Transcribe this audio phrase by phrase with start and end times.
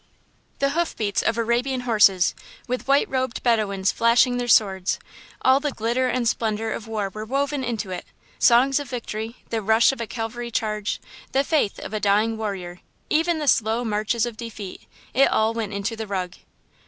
[0.57, 2.33] "The hoof beats of Arabian horses,
[2.67, 4.97] with white robed Bedouins flashing their swords;
[5.43, 8.03] all the glitter and splendour of war were woven into it.
[8.39, 10.99] Songs of victory, the rush of a cavalry charge,
[11.33, 12.79] the faith of a dying warrior,
[13.11, 16.33] even the slow marches of defeat it all went into the rug.